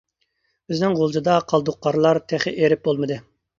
[0.71, 3.23] بىزنىڭ غۇلجىدا قالدۇق قارلار تېخى ئېرىپ بولمىدى.